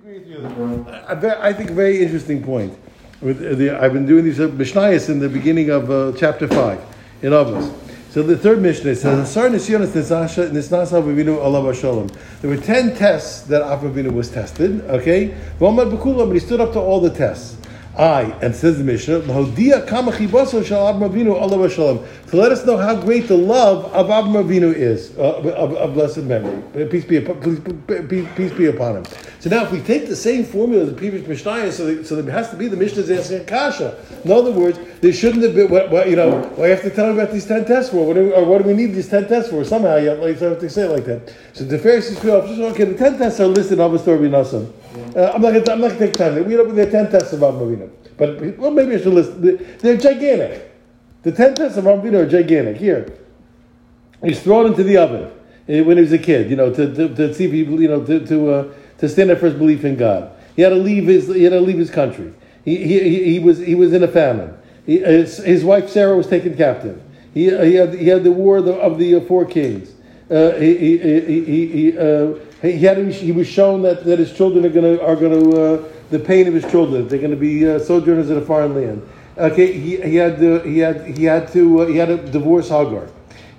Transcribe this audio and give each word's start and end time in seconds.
agree 0.00 0.18
with 0.18 0.28
you. 0.28 0.86
I, 1.40 1.52
think 1.52 1.70
very 1.70 2.02
interesting 2.02 2.42
point. 2.42 2.76
The, 3.20 3.78
I've 3.78 3.92
been 3.92 4.06
doing 4.06 4.24
these 4.24 4.40
uh, 4.40 4.48
Mishnayos 4.48 5.10
in 5.10 5.18
the 5.18 5.28
beginning 5.28 5.68
of 5.68 5.90
uh, 5.90 6.12
chapter 6.16 6.48
5 6.48 6.80
in 7.22 7.32
Avos. 7.32 7.70
So 8.10 8.22
the 8.22 8.36
third 8.36 8.62
Mishnah 8.62 8.96
says. 8.96 9.34
There 12.40 12.50
were 12.50 12.56
ten 12.56 12.96
tests 12.96 13.42
that 13.42 13.62
Avinu 13.62 14.12
was 14.12 14.30
tested. 14.30 14.80
Okay, 14.86 15.34
but 15.58 16.32
he 16.32 16.38
stood 16.40 16.60
up 16.60 16.72
to 16.72 16.80
all 16.80 17.00
the 17.00 17.10
tests. 17.10 17.59
I 17.98 18.22
and 18.40 18.54
says 18.54 18.78
the 18.78 18.84
Mishnah, 18.84 19.22
to 19.22 19.32
let 22.36 22.52
us 22.52 22.64
know 22.64 22.76
how 22.76 22.94
great 22.94 23.26
the 23.26 23.36
love 23.36 23.86
of 23.86 24.06
Avraham 24.06 24.44
Avinu 24.44 24.72
is, 24.72 25.10
uh, 25.18 25.22
of, 25.22 25.74
of 25.74 25.94
blessed 25.94 26.18
memory. 26.18 26.86
Peace 26.86 27.04
be, 27.04 27.16
upon, 27.16 27.40
peace, 28.08 28.28
peace- 28.36 28.52
be 28.52 28.66
upon 28.66 28.98
him. 28.98 29.04
So 29.40 29.50
now, 29.50 29.64
if 29.64 29.72
we 29.72 29.80
take 29.80 30.06
the 30.06 30.14
same 30.14 30.44
formula 30.44 30.84
as 30.84 30.90
the 30.90 30.94
previous 30.94 31.26
Mishnah, 31.26 31.72
so, 31.72 31.86
that- 31.86 32.06
so 32.06 32.22
there 32.22 32.32
has 32.32 32.50
to 32.50 32.56
be 32.56 32.68
the 32.68 32.76
Mishnah's 32.76 33.10
answering 33.10 33.44
kasha. 33.46 33.96
In 34.24 34.30
other 34.30 34.52
words, 34.52 34.78
there 35.00 35.12
shouldn't 35.12 35.42
have 35.42 35.56
been. 35.56 35.68
What, 35.68 35.90
what, 35.90 36.08
you 36.08 36.14
know, 36.16 36.42
why 36.54 36.66
you 36.66 36.70
have 36.70 36.82
to 36.82 36.90
tell 36.90 37.06
him 37.10 37.18
about 37.18 37.32
these 37.32 37.46
ten 37.46 37.64
tests 37.64 37.90
for? 37.90 38.06
What 38.06 38.14
do, 38.14 38.26
we- 38.26 38.32
or 38.32 38.44
what 38.44 38.62
do 38.62 38.68
we 38.68 38.74
need 38.74 38.94
these 38.94 39.08
ten 39.08 39.26
tests 39.26 39.50
for? 39.50 39.64
Somehow, 39.64 39.96
you 39.96 40.10
have, 40.10 40.20
like, 40.20 40.40
you 40.40 40.46
have 40.46 40.60
to 40.60 40.70
say 40.70 40.82
it 40.84 40.92
like 40.92 41.06
that. 41.06 41.34
So 41.54 41.64
the 41.64 41.78
Pharisees 41.78 42.20
feel, 42.20 42.34
okay, 42.36 42.84
the 42.84 42.94
ten 42.96 43.18
tests 43.18 43.40
are 43.40 43.46
listed 43.46 43.80
in 43.80 43.84
Avos 43.84 44.04
D'Rabbi 44.04 44.30
Nasan. 44.30 44.70
Uh, 44.94 45.32
I'm 45.34 45.40
not 45.40 45.52
to. 45.52 45.72
I'm 45.72 45.80
not 45.80 45.88
going 45.88 45.98
to 45.98 46.06
take 46.06 46.14
time. 46.14 46.44
We 46.44 46.54
know 46.54 46.64
there 46.64 46.86
are 46.86 46.90
ten 46.90 47.10
tests 47.10 47.32
of 47.32 47.40
Avraham 47.40 47.90
but 48.16 48.58
well, 48.58 48.70
maybe 48.70 48.96
I 48.96 48.98
should 48.98 49.14
list. 49.14 49.40
They're 49.80 49.96
gigantic. 49.96 50.72
The 51.22 51.32
ten 51.32 51.54
tests 51.54 51.78
of 51.78 51.84
Avraham 51.84 52.14
are 52.14 52.28
gigantic. 52.28 52.76
Here, 52.76 53.16
he's 54.22 54.42
thrown 54.42 54.66
into 54.66 54.82
the 54.82 54.96
oven 54.96 55.24
uh, 55.24 55.84
when 55.84 55.96
he 55.96 56.02
was 56.02 56.12
a 56.12 56.18
kid. 56.18 56.50
You 56.50 56.56
know, 56.56 56.72
to, 56.74 56.94
to, 56.94 57.14
to 57.14 57.34
see 57.34 57.44
if 57.44 57.52
he, 57.52 57.58
you 57.58 57.88
know, 57.88 58.04
to 58.04 58.26
to, 58.26 58.50
uh, 58.50 58.74
to 58.98 59.08
stand 59.08 59.30
up 59.30 59.38
for 59.38 59.46
his 59.46 59.54
belief 59.54 59.84
in 59.84 59.96
God. 59.96 60.32
He 60.56 60.62
had 60.62 60.70
to 60.70 60.76
leave 60.76 61.06
his. 61.06 61.28
He 61.28 61.44
had 61.44 61.50
to 61.50 61.60
leave 61.60 61.78
his 61.78 61.90
country. 61.90 62.34
He, 62.64 62.76
he, 62.76 63.00
he, 63.00 63.24
he 63.32 63.38
was 63.38 63.58
he 63.58 63.74
was 63.76 63.92
in 63.92 64.02
a 64.02 64.08
famine. 64.08 64.56
He, 64.86 64.98
his, 64.98 65.38
his 65.38 65.64
wife 65.64 65.88
Sarah 65.88 66.16
was 66.16 66.26
taken 66.26 66.56
captive. 66.56 67.00
He, 67.32 67.44
he 67.44 67.74
had 67.74 67.94
he 67.94 68.08
had 68.08 68.24
the 68.24 68.32
war 68.32 68.58
of 68.58 68.64
the, 68.64 68.74
of 68.74 68.98
the 68.98 69.14
uh, 69.14 69.20
four 69.20 69.44
kings. 69.44 69.92
Uh, 70.30 70.52
he 70.52 70.76
he 70.76 71.20
he 71.20 71.66
he, 71.66 71.98
uh, 71.98 72.34
he 72.62 72.78
had 72.78 72.98
he 73.12 73.32
was 73.32 73.48
shown 73.48 73.82
that, 73.82 74.04
that 74.04 74.18
his 74.20 74.32
children 74.32 74.64
are 74.64 74.68
gonna 74.68 74.98
are 75.00 75.16
gonna 75.16 75.50
uh, 75.50 75.84
the 76.10 76.18
pain 76.18 76.46
of 76.46 76.54
his 76.54 76.64
children. 76.70 77.08
They're 77.08 77.18
gonna 77.18 77.34
be 77.34 77.68
uh, 77.68 77.80
sojourners 77.80 78.30
in 78.30 78.38
a 78.38 78.40
foreign 78.40 78.74
land. 78.74 79.08
Okay, 79.36 79.72
he, 79.72 80.00
he 80.00 80.16
had 80.16 80.38
to, 80.38 80.60
he 80.60 80.78
had 80.78 81.06
he 81.06 81.24
had 81.24 81.50
to 81.52 81.82
uh, 81.82 81.86
he 81.86 81.96
had 81.96 82.08
to 82.08 82.16
divorce 82.30 82.68
Hagar. 82.68 83.08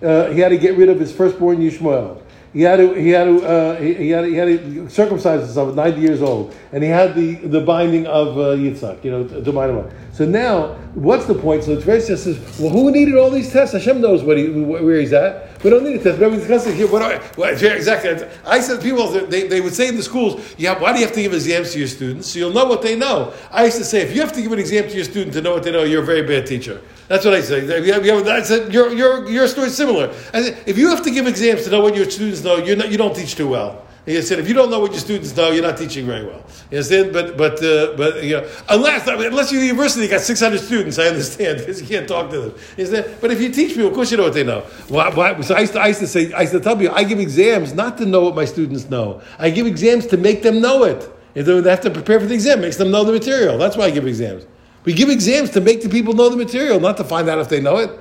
Uh, 0.01 0.29
he 0.29 0.39
had 0.39 0.49
to 0.49 0.57
get 0.57 0.77
rid 0.77 0.89
of 0.89 0.99
his 0.99 1.11
firstborn 1.11 1.57
Yishmael. 1.57 2.21
He 2.53 2.63
had 2.63 2.77
to 2.77 2.93
he 2.93 3.09
had 3.09 3.25
to 3.25 3.45
uh, 3.45 3.79
he, 3.79 3.93
he 3.93 4.09
had 4.09 4.25
he 4.25 4.35
had 4.35 4.45
to 4.47 4.89
circumcise 4.89 5.39
himself 5.39 5.69
at 5.69 5.75
ninety 5.75 6.01
years 6.01 6.21
old, 6.21 6.53
and 6.73 6.83
he 6.83 6.89
had 6.89 7.15
the, 7.15 7.35
the 7.35 7.61
binding 7.61 8.05
of 8.07 8.37
uh, 8.37 8.57
Yitzhak, 8.57 9.05
you 9.05 9.11
know, 9.11 9.25
to, 9.25 9.53
bind 9.53 9.71
him 9.71 9.77
up. 9.77 9.91
So 10.11 10.25
now, 10.25 10.73
what's 10.93 11.25
the 11.25 11.33
point? 11.33 11.63
So 11.63 11.75
the 11.75 11.81
Torah 11.81 12.01
says, 12.01 12.59
well, 12.59 12.69
who 12.69 12.91
needed 12.91 13.15
all 13.15 13.29
these 13.29 13.53
tests? 13.53 13.73
Hashem 13.73 14.01
knows 14.01 14.23
what 14.23 14.37
he, 14.37 14.49
where 14.49 14.99
he's 14.99 15.13
at. 15.13 15.63
We 15.63 15.69
don't 15.69 15.85
need 15.85 15.95
a 15.95 16.03
test. 16.03 16.19
But 16.19 16.73
here. 16.73 16.87
What 16.87 17.01
are, 17.01 17.19
what, 17.35 17.53
exactly. 17.53 18.27
I 18.45 18.59
said 18.59 18.81
people 18.81 19.07
they, 19.07 19.47
they 19.47 19.61
would 19.61 19.73
say 19.73 19.87
in 19.87 19.95
the 19.95 20.03
schools, 20.03 20.53
yeah, 20.57 20.77
why 20.77 20.91
do 20.91 20.99
you 20.99 21.05
have 21.05 21.15
to 21.15 21.21
give 21.21 21.33
exams 21.33 21.71
to 21.71 21.79
your 21.79 21.87
students? 21.87 22.27
So 22.27 22.39
you'll 22.39 22.53
know 22.53 22.65
what 22.65 22.81
they 22.81 22.97
know. 22.97 23.33
I 23.49 23.65
used 23.65 23.77
to 23.77 23.85
say, 23.85 24.01
if 24.01 24.13
you 24.13 24.19
have 24.19 24.33
to 24.33 24.41
give 24.41 24.51
an 24.51 24.59
exam 24.59 24.89
to 24.89 24.95
your 24.95 25.05
student 25.05 25.33
to 25.35 25.41
know 25.41 25.53
what 25.53 25.63
they 25.63 25.71
know, 25.71 25.83
you're 25.83 26.03
a 26.03 26.05
very 26.05 26.23
bad 26.23 26.45
teacher. 26.47 26.81
That's 27.11 27.25
what 27.25 27.33
I 27.33 27.41
say. 27.41 27.65
You 27.65 27.93
I 27.93 28.41
said, 28.41 28.73
your, 28.73 28.93
your, 28.93 29.29
your 29.29 29.45
story's 29.45 29.75
similar. 29.75 30.15
I 30.33 30.43
said, 30.43 30.63
if 30.65 30.77
you 30.77 30.87
have 30.91 31.03
to 31.03 31.11
give 31.11 31.27
exams 31.27 31.65
to 31.65 31.69
know 31.69 31.81
what 31.81 31.93
your 31.93 32.09
students 32.09 32.41
know, 32.41 32.55
you're 32.55 32.77
not, 32.77 32.89
you 32.89 32.97
don't 32.97 33.13
teach 33.13 33.35
too 33.35 33.49
well. 33.49 33.85
He 34.05 34.21
said, 34.21 34.39
if 34.39 34.47
you 34.47 34.53
don't 34.53 34.71
know 34.71 34.79
what 34.79 34.91
your 34.91 35.01
students 35.01 35.35
know, 35.35 35.51
you're 35.51 35.61
not 35.61 35.75
teaching 35.75 36.05
very 36.05 36.25
well. 36.25 36.41
You 36.71 36.77
understand? 36.77 37.11
But, 37.11 37.35
but, 37.35 37.61
uh, 37.61 37.97
but 37.97 38.23
you 38.23 38.37
know, 38.37 38.49
unless, 38.69 39.09
I 39.09 39.17
mean, 39.17 39.25
unless 39.27 39.51
you're 39.51 39.61
a 39.61 39.65
university, 39.65 40.07
got 40.07 40.21
600 40.21 40.61
students, 40.61 40.97
I 40.99 41.07
understand, 41.07 41.59
because 41.59 41.81
you 41.81 41.87
can't 41.89 42.07
talk 42.07 42.29
to 42.29 42.39
them. 42.39 42.55
You 42.77 42.85
understand? 42.85 43.17
But 43.19 43.31
if 43.31 43.41
you 43.41 43.51
teach 43.51 43.71
people, 43.71 43.87
of 43.87 43.93
course 43.93 44.09
you 44.09 44.15
know 44.15 44.23
what 44.23 44.33
they 44.33 44.45
know. 44.45 44.61
Why, 44.87 45.41
so 45.41 45.53
I 45.53 45.59
used, 45.59 45.73
to, 45.73 45.81
I 45.81 45.87
used 45.87 45.99
to 45.99 46.07
say, 46.07 46.31
I 46.31 46.43
used 46.43 46.53
to 46.53 46.61
tell 46.61 46.81
you, 46.81 46.91
I 46.91 47.03
give 47.03 47.19
exams 47.19 47.73
not 47.73 47.97
to 47.97 48.05
know 48.05 48.21
what 48.21 48.35
my 48.35 48.45
students 48.45 48.89
know. 48.89 49.21
I 49.37 49.49
give 49.49 49.67
exams 49.67 50.07
to 50.07 50.17
make 50.17 50.43
them 50.43 50.61
know 50.61 50.85
it. 50.85 51.11
They 51.33 51.69
have 51.69 51.81
to 51.81 51.89
prepare 51.89 52.21
for 52.21 52.25
the 52.27 52.35
exam, 52.35 52.61
makes 52.61 52.77
them 52.77 52.89
know 52.89 53.03
the 53.03 53.11
material. 53.11 53.57
That's 53.57 53.75
why 53.75 53.87
I 53.87 53.91
give 53.91 54.07
exams. 54.07 54.45
We 54.83 54.93
give 54.93 55.09
exams 55.09 55.51
to 55.51 55.61
make 55.61 55.81
the 55.81 55.89
people 55.89 56.13
know 56.13 56.29
the 56.29 56.37
material, 56.37 56.79
not 56.79 56.97
to 56.97 57.03
find 57.03 57.29
out 57.29 57.39
if 57.39 57.49
they 57.49 57.61
know 57.61 57.77
it. 57.77 57.91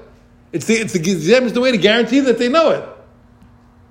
It's 0.52 0.66
the, 0.66 0.74
it's 0.74 0.92
the 0.92 0.98
exam 0.98 1.44
is 1.44 1.52
the 1.52 1.60
way 1.60 1.70
to 1.70 1.78
guarantee 1.78 2.20
that 2.20 2.38
they 2.38 2.48
know 2.48 2.70
it. 2.70 2.88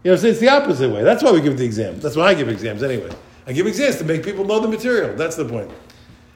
You 0.04 0.12
know, 0.12 0.22
it's 0.22 0.40
the 0.40 0.50
opposite 0.50 0.90
way. 0.90 1.04
That's 1.04 1.24
why 1.24 1.32
we 1.32 1.42
give 1.42 1.58
the 1.58 1.66
exam. 1.66 2.00
That's 2.00 2.16
why 2.16 2.28
I 2.28 2.34
give 2.34 2.50
exams 2.50 2.84
anyway. 2.84 3.12
I 3.46 3.54
give 3.54 3.68
exams 3.68 3.98
to 3.98 4.04
make 4.06 4.24
people 4.24 4.46
know 4.46 4.60
the 4.60 4.68
material. 4.68 5.16
That's 5.16 5.36
the 5.36 5.46
point. 5.46 5.70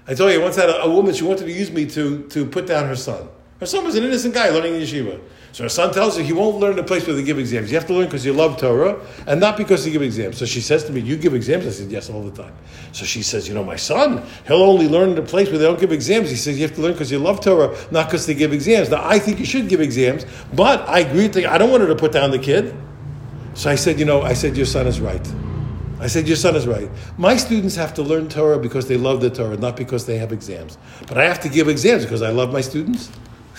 I 0.08 0.14
told 0.14 0.32
you, 0.32 0.40
I 0.40 0.44
once 0.44 0.56
had 0.56 0.70
a, 0.70 0.84
a 0.84 0.90
woman, 0.90 1.14
she 1.14 1.24
wanted 1.24 1.46
to 1.46 1.52
use 1.52 1.72
me 1.72 1.86
to, 1.88 2.28
to 2.28 2.46
put 2.46 2.68
down 2.68 2.88
her 2.88 2.96
son. 2.96 3.28
Her 3.60 3.66
son 3.66 3.86
was 3.86 3.96
an 3.96 4.04
innocent 4.04 4.34
guy 4.34 4.50
learning 4.50 4.76
in 4.76 4.82
yeshiva. 4.82 5.20
So 5.54 5.62
her 5.62 5.70
son 5.70 5.94
tells 5.94 6.18
her 6.18 6.24
he 6.24 6.34
won't 6.34 6.58
learn 6.58 6.74
in 6.74 6.80
a 6.80 6.84
place 6.84 7.06
where 7.06 7.16
they 7.16 7.24
give 7.24 7.38
exams. 7.38 7.72
You 7.72 7.78
have 7.78 7.86
to 7.86 7.94
learn 7.94 8.06
because 8.06 8.26
you 8.26 8.34
love 8.34 8.60
Torah 8.60 9.00
and 9.28 9.40
not 9.40 9.56
because 9.56 9.86
they 9.86 9.92
give 9.92 10.02
exams. 10.02 10.40
So 10.40 10.46
she 10.46 10.60
says 10.60 10.84
to 10.86 10.92
me, 10.92 11.02
You 11.02 11.16
give 11.16 11.36
exams? 11.36 11.68
I 11.68 11.70
said, 11.70 11.92
Yes, 11.92 12.10
all 12.10 12.24
the 12.24 12.32
time. 12.32 12.56
So 12.92 13.06
she 13.06 13.22
says, 13.22 13.48
You 13.48 13.54
know, 13.54 13.64
my 13.64 13.76
son, 13.76 14.26
he'll 14.48 14.64
only 14.64 14.88
learn 14.88 15.12
in 15.12 15.18
a 15.20 15.22
place 15.22 15.50
where 15.50 15.60
they 15.60 15.66
don't 15.66 15.80
give 15.80 15.92
exams. 15.92 16.32
He 16.32 16.38
says, 16.38 16.58
You 16.58 16.64
have 16.66 16.76
to 16.76 16.82
learn 16.82 16.94
because 16.94 17.12
you 17.12 17.20
love 17.20 17.40
Torah, 17.40 17.78
not 17.92 18.08
because 18.08 18.26
they 18.26 18.34
give 18.34 18.52
exams. 18.52 18.90
Now, 18.90 19.08
I 19.08 19.20
think 19.20 19.38
you 19.38 19.46
should 19.46 19.70
give 19.70 19.80
exams, 19.80 20.26
but 20.56 20.90
I 20.90 21.00
agree 21.02 21.28
with. 21.28 21.38
I 21.46 21.60
don't 21.60 21.70
want 21.70 21.82
her 21.82 21.88
to 21.88 21.96
put 21.96 22.14
down 22.14 22.32
the 22.32 22.40
kid. 22.40 22.76
So 23.54 23.70
I 23.70 23.76
said, 23.76 24.00
You 24.00 24.06
know, 24.06 24.24
I 24.24 24.34
said, 24.34 24.58
Your 24.58 24.66
son 24.66 24.88
is 24.88 25.00
right. 25.00 25.34
I 26.00 26.08
said, 26.08 26.28
Your 26.28 26.36
son 26.36 26.56
is 26.56 26.66
right. 26.66 26.90
My 27.20 27.38
students 27.38 27.76
have 27.76 27.94
to 27.94 28.02
learn 28.02 28.28
Torah 28.28 28.58
because 28.58 28.88
they 28.88 28.98
love 28.98 29.22
the 29.22 29.30
Torah, 29.30 29.58
not 29.58 29.78
because 29.78 30.08
they 30.08 30.18
have 30.18 30.32
exams. 30.32 30.80
But 31.08 31.20
I 31.20 31.26
have 31.26 31.40
to 31.42 31.50
give 31.50 31.68
exams 31.68 32.06
because 32.06 32.24
I 32.24 32.32
love 32.32 32.52
my 32.52 32.62
students. 32.62 33.12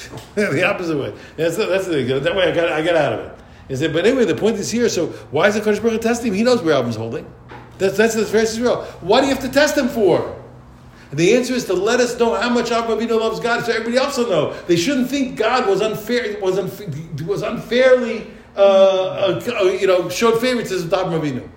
the 0.34 0.64
opposite 0.64 0.98
way. 0.98 1.14
That's, 1.36 1.56
the- 1.56 1.66
that's 1.66 1.86
the, 1.86 2.02
that 2.02 2.34
way 2.36 2.50
I 2.50 2.54
got, 2.54 2.72
I 2.72 2.82
got 2.82 2.96
out 2.96 3.12
of 3.14 3.20
it. 3.26 3.38
He 3.68 3.76
said, 3.76 3.92
but 3.92 4.04
anyway, 4.06 4.24
the 4.24 4.34
point 4.34 4.56
is 4.56 4.70
here. 4.70 4.88
So 4.88 5.06
why 5.30 5.48
is 5.48 5.54
the 5.54 5.60
Kadosh 5.60 5.82
Baruch 5.82 6.00
testing 6.02 6.28
him? 6.32 6.34
He 6.34 6.42
knows 6.42 6.62
where 6.62 6.74
Avram's 6.74 6.96
holding. 6.96 7.26
That's 7.78 7.96
that's 7.96 8.14
the 8.14 8.22
Tiferes 8.22 8.42
Israel. 8.42 8.82
Why 9.00 9.20
do 9.20 9.26
you 9.26 9.34
have 9.34 9.42
to 9.42 9.48
test 9.50 9.76
him 9.76 9.88
for? 9.88 10.40
And 11.10 11.18
the 11.18 11.34
answer 11.34 11.54
is 11.54 11.64
to 11.66 11.74
let 11.74 12.00
us 12.00 12.18
know 12.18 12.34
how 12.34 12.50
much 12.50 12.70
Avram 12.70 12.98
Avinu 12.98 13.18
loves 13.18 13.40
God, 13.40 13.64
so 13.64 13.72
everybody 13.72 13.96
else 13.96 14.18
will 14.18 14.28
know. 14.28 14.52
They 14.66 14.76
shouldn't 14.76 15.08
think 15.08 15.36
God 15.36 15.66
was 15.68 15.80
unfair, 15.80 16.38
was 16.40 16.56
was 17.24 17.42
unfairly, 17.42 18.30
uh, 18.56 19.40
uh, 19.48 19.62
you 19.80 19.86
know, 19.86 20.08
showed 20.08 20.40
favoritism 20.40 20.90
to 20.90 20.96
Avram 20.96 21.20
Avinu. 21.20 21.48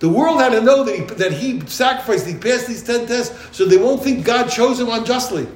The 0.00 0.08
world 0.08 0.40
had 0.40 0.50
to 0.50 0.60
know 0.62 0.84
that 0.84 0.96
he, 0.96 1.02
that 1.14 1.32
he 1.32 1.60
sacrificed, 1.66 2.26
he 2.26 2.34
passed 2.34 2.66
these 2.66 2.82
10 2.82 3.06
tests, 3.06 3.56
so 3.56 3.66
they 3.66 3.76
won't 3.76 4.02
think 4.02 4.24
God 4.24 4.48
chose 4.48 4.80
him 4.80 4.88
unjustly. 4.88 5.46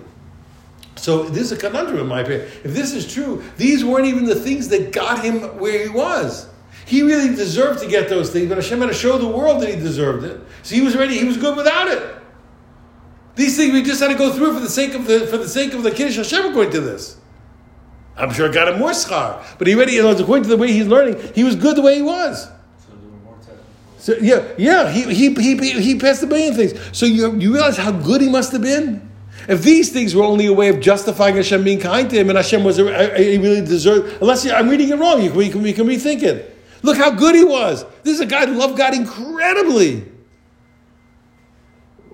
So 1.05 1.25
this 1.25 1.43
is 1.43 1.53
a 1.53 1.57
conundrum, 1.59 1.99
in 1.99 2.07
my 2.07 2.21
opinion. 2.21 2.49
If 2.65 2.73
this 2.73 2.95
is 2.95 3.13
true, 3.13 3.45
these 3.59 3.85
weren't 3.85 4.07
even 4.07 4.25
the 4.25 4.35
things 4.35 4.69
that 4.69 4.91
got 4.91 5.23
him 5.23 5.43
where 5.59 5.83
he 5.83 5.91
was. 5.91 6.49
He 6.87 7.03
really 7.03 7.37
deserved 7.37 7.81
to 7.81 7.87
get 7.87 8.09
those 8.09 8.31
things, 8.31 8.49
but 8.49 8.57
Hashem 8.57 8.81
had 8.81 8.87
to 8.87 8.95
show 8.95 9.19
the 9.19 9.29
world 9.29 9.61
that 9.61 9.69
he 9.69 9.77
deserved 9.77 10.25
it. 10.25 10.41
So 10.63 10.75
he 10.75 10.81
was 10.81 10.97
ready, 10.97 11.19
he 11.19 11.27
was 11.27 11.37
good 11.37 11.59
without 11.59 11.89
it. 11.89 12.17
These 13.35 13.55
things 13.55 13.75
we 13.75 13.83
just 13.83 14.01
had 14.01 14.13
to 14.13 14.15
go 14.15 14.33
through 14.33 14.55
for 14.55 14.61
the 14.61 14.69
sake 14.71 14.95
of 14.95 15.07
the 15.07 15.27
for 15.27 15.37
the 15.37 15.47
sake 15.47 15.75
of 15.75 15.83
the 15.83 15.91
Kiddush 15.91 16.17
Hashem 16.17 16.47
according 16.47 16.73
to 16.73 16.81
this. 16.81 17.19
I'm 18.17 18.33
sure 18.33 18.47
it 18.47 18.55
got 18.55 18.69
him 18.69 18.79
more 18.79 18.93
schar, 18.93 19.45
but 19.59 19.67
he 19.67 19.75
already, 19.75 19.99
according 19.99 20.45
to 20.45 20.49
the 20.49 20.57
way 20.57 20.73
he's 20.73 20.87
learning, 20.87 21.21
he 21.35 21.45
was 21.45 21.55
good 21.55 21.77
the 21.77 21.83
way 21.83 21.97
he 21.97 22.03
was. 22.03 22.49
So 23.99 24.15
yeah, 24.23 24.49
yeah, 24.57 24.91
he, 24.91 25.03
he, 25.13 25.35
he, 25.35 25.59
he, 25.59 25.83
he 25.83 25.99
passed 25.99 26.23
a 26.23 26.27
billion 26.27 26.55
things. 26.55 26.73
So 26.97 27.05
you, 27.05 27.37
you 27.37 27.53
realize 27.53 27.77
how 27.77 27.93
good 27.93 28.23
he 28.23 28.31
must 28.31 28.53
have 28.53 28.63
been? 28.63 29.04
If 29.49 29.63
these 29.63 29.91
things 29.93 30.15
were 30.15 30.25
only 30.25 30.47
a 30.47 30.53
way 30.53 30.69
of 30.69 30.81
justifying 30.81 31.37
Hashem 31.37 31.65
being 31.65 31.81
kind 31.81 32.09
to 32.11 32.17
him 32.17 32.29
and 32.31 32.37
Hashem 32.37 32.65
was, 32.65 32.77
he 32.77 32.83
really 33.39 33.61
deserved, 33.61 34.21
unless 34.21 34.49
I'm 34.49 34.69
reading 34.69 34.89
it 34.91 34.99
wrong, 34.99 35.23
you 35.23 35.31
can, 35.31 35.41
you, 35.41 35.51
can, 35.51 35.65
you 35.65 35.75
can 35.75 35.87
rethink 35.87 36.23
it. 36.23 36.57
Look 36.83 36.97
how 36.97 37.11
good 37.11 37.35
he 37.35 37.45
was. 37.45 37.85
This 38.03 38.15
is 38.15 38.21
a 38.21 38.27
guy 38.27 38.47
who 38.47 38.55
loved 38.55 38.77
God 38.77 38.95
incredibly. 38.95 40.05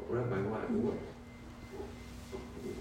Rabbi, 0.08 0.36
what, 0.42 0.70
what, 0.70 0.94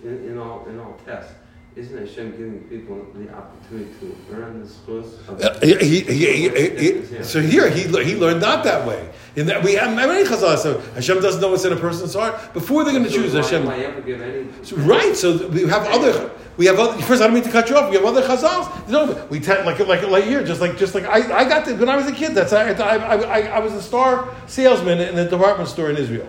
in, 0.04 0.30
in 0.30 0.38
all 0.38 0.66
in 0.68 0.80
all 0.80 1.00
tests, 1.06 1.34
isn't 1.80 1.98
Hashem 1.98 2.32
giving 2.32 2.60
people 2.70 3.06
the 3.16 3.30
opportunity 3.34 3.90
to 4.02 4.16
earn 4.34 4.62
the 4.62 5.32
of- 5.32 5.42
Uh, 5.42 5.60
he- 5.66 6.02
he- 6.02 6.50
he- 6.50 7.24
so 7.24 7.40
here 7.40 7.70
he, 7.70 7.84
he 8.04 8.16
learned 8.16 8.42
not 8.42 8.64
that 8.66 8.86
way. 8.86 9.10
In 9.36 9.46
that 9.46 9.64
we 9.64 9.74
have 9.76 9.96
many 9.96 10.24
chazal. 10.28 10.58
So 10.58 10.82
Hashem 10.96 11.22
doesn't 11.22 11.40
know 11.42 11.50
what's 11.52 11.64
in 11.66 11.72
a 11.72 11.78
person's 11.78 12.14
heart 12.14 12.54
before 12.54 12.84
they're 12.84 12.94
going 12.94 13.06
to 13.06 13.10
So 13.12 13.18
choose 13.18 13.34
why- 13.34 13.42
Hashem. 13.42 13.66
Why 13.66 13.76
any? 13.84 14.48
So, 14.64 14.76
right. 14.78 15.16
So 15.16 15.48
we 15.48 15.62
have 15.68 15.86
other. 15.88 16.32
We 16.58 16.66
have 16.66 16.78
other. 16.78 17.02
First, 17.04 17.22
I 17.22 17.26
don't 17.28 17.36
mean 17.36 17.44
to 17.44 17.52
cut 17.52 17.70
you 17.70 17.78
off. 17.78 17.90
We 17.90 17.96
have 17.96 18.06
other 18.06 18.22
chazals. 18.24 18.66
You 18.88 18.94
know, 18.94 19.28
we 19.30 19.40
tend 19.40 19.66
like 19.66 19.80
like 19.80 20.04
like 20.16 20.26
here, 20.26 20.44
just 20.44 20.60
like 20.60 20.78
just 20.78 20.94
like 20.94 21.06
I, 21.06 21.20
I 21.42 21.44
got 21.48 21.64
this 21.66 21.80
when 21.80 21.88
I 21.90 21.96
was 21.96 22.08
a 22.08 22.12
kid. 22.12 22.34
That's 22.36 22.52
I, 22.52 22.72
I, 22.72 23.16
I, 23.38 23.40
I 23.58 23.60
was 23.60 23.74
a 23.74 23.82
star 23.82 24.28
salesman 24.48 25.00
in 25.00 25.18
a 25.18 25.30
department 25.30 25.70
store 25.70 25.90
in 25.90 25.96
Israel. 25.98 26.28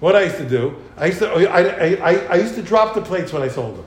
What 0.00 0.16
I 0.16 0.22
used 0.24 0.38
to 0.38 0.48
do, 0.48 0.76
I 0.98 1.06
used 1.06 1.18
to 1.20 1.28
I, 1.30 1.42
I, 1.60 1.60
I, 2.10 2.12
I 2.32 2.34
used 2.36 2.54
to 2.56 2.62
drop 2.62 2.94
the 2.94 3.00
plates 3.02 3.32
when 3.32 3.42
I 3.42 3.48
sold 3.48 3.78
them. 3.78 3.84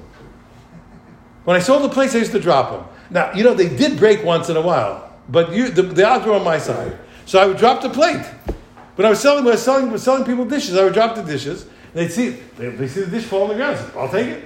When 1.43 1.55
I 1.55 1.59
sold 1.59 1.83
the 1.83 1.89
plates, 1.89 2.15
I 2.15 2.19
used 2.19 2.31
to 2.31 2.39
drop 2.39 2.71
them. 2.71 2.85
Now, 3.09 3.33
you 3.33 3.43
know, 3.43 3.53
they 3.53 3.69
did 3.69 3.97
break 3.99 4.23
once 4.23 4.49
in 4.49 4.57
a 4.57 4.61
while, 4.61 5.13
but 5.29 5.51
you, 5.51 5.69
the, 5.69 5.83
the 5.83 6.05
odds 6.05 6.25
were 6.25 6.33
on 6.33 6.43
my 6.43 6.57
side. 6.57 6.97
So 7.25 7.39
I 7.39 7.45
would 7.45 7.57
drop 7.57 7.81
the 7.81 7.89
plate. 7.89 8.25
But 8.95 9.05
I 9.05 9.09
was 9.09 9.19
selling, 9.19 9.45
I 9.45 9.51
was 9.51 9.63
selling, 9.63 9.91
was 9.91 10.03
selling 10.03 10.23
people 10.23 10.45
dishes. 10.45 10.77
I 10.77 10.83
would 10.83 10.93
drop 10.93 11.15
the 11.15 11.23
dishes. 11.23 11.65
They'd 11.93 12.11
see, 12.11 12.29
they, 12.57 12.69
they 12.69 12.87
see 12.87 13.01
the 13.01 13.11
dish 13.11 13.25
fall 13.25 13.43
on 13.43 13.49
the 13.49 13.55
ground. 13.55 13.79
I'll 13.95 14.09
take 14.09 14.27
it. 14.27 14.43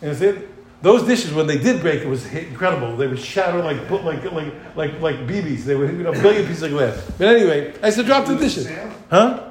And 0.00 0.10
I 0.10 0.14
said, 0.14 0.48
those 0.80 1.02
dishes, 1.02 1.32
when 1.32 1.46
they 1.46 1.58
did 1.58 1.80
break, 1.80 2.02
it 2.02 2.08
was 2.08 2.24
incredible. 2.32 2.96
They 2.96 3.08
would 3.08 3.18
shatter 3.18 3.60
like 3.62 3.90
like 3.90 4.24
like 4.32 4.54
like 4.76 5.00
like 5.00 5.16
BBs. 5.26 5.64
They 5.64 5.74
would 5.74 5.90
you 5.90 6.04
know 6.04 6.10
a 6.10 6.22
billion 6.22 6.46
pieces 6.46 6.62
of 6.62 6.70
glass. 6.70 7.10
But 7.18 7.28
anyway, 7.28 7.74
I 7.82 7.90
said 7.90 8.06
drop 8.06 8.26
the 8.26 8.36
dishes, 8.36 8.68
huh? 9.10 9.47